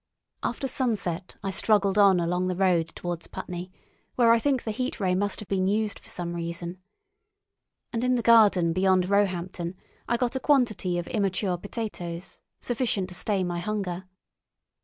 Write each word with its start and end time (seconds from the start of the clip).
After 0.41 0.67
sunset 0.67 1.35
I 1.43 1.51
struggled 1.51 1.99
on 1.99 2.19
along 2.19 2.47
the 2.47 2.55
road 2.55 2.87
towards 2.95 3.27
Putney, 3.27 3.71
where 4.15 4.31
I 4.31 4.39
think 4.39 4.63
the 4.63 4.71
Heat 4.71 4.99
Ray 4.99 5.13
must 5.13 5.39
have 5.41 5.47
been 5.47 5.67
used 5.67 5.99
for 5.99 6.09
some 6.09 6.33
reason. 6.33 6.81
And 7.93 8.03
in 8.03 8.15
the 8.15 8.23
garden 8.23 8.73
beyond 8.73 9.07
Roehampton 9.09 9.75
I 10.07 10.17
got 10.17 10.35
a 10.35 10.39
quantity 10.39 10.97
of 10.97 11.05
immature 11.09 11.55
potatoes, 11.55 12.39
sufficient 12.59 13.09
to 13.09 13.13
stay 13.13 13.43
my 13.43 13.59
hunger. 13.59 14.05